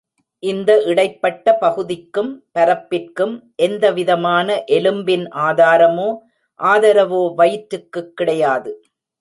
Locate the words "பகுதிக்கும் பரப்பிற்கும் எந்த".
1.55-3.91